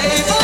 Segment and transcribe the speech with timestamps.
[0.00, 0.39] Say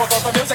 [0.00, 0.49] patota mesmo.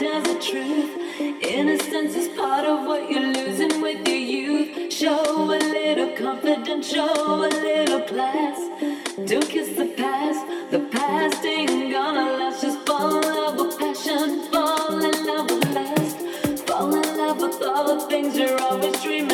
[0.00, 0.90] Tells the truth.
[1.42, 4.90] Innocence is part of what you're losing with your youth.
[4.90, 8.58] Show a little confidence, show a little class.
[9.28, 10.40] Don't kiss the past,
[10.70, 12.62] the past ain't gonna last.
[12.62, 16.16] Just fall in love with passion, fall in love with lust.
[16.66, 19.29] Fall in love with all the things you're always dreaming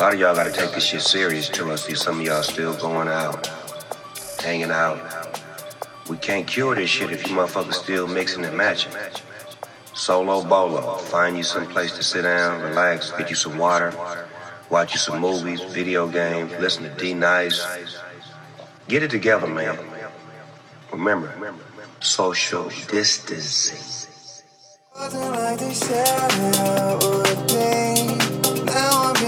[0.00, 1.70] A lot of y'all gotta take this shit serious too.
[1.70, 3.46] I see some of y'all still going out,
[4.42, 4.98] hanging out.
[6.08, 8.92] We can't cure this shit if you motherfuckers still mixing and matching.
[9.92, 13.92] Solo bolo, find you some place to sit down, relax, get you some water,
[14.70, 17.62] watch you some movies, video games, listen to D Nice.
[18.88, 19.78] Get it together, man.
[20.92, 21.30] Remember,
[22.00, 24.08] social distancing.
[24.96, 25.72] Wasn't like they
[27.52, 28.64] it.
[28.64, 29.19] Now I'm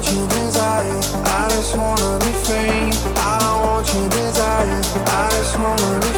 [0.00, 2.92] I just wanna be free.
[3.16, 4.80] I don't want your desire.
[5.06, 6.17] I just wanna be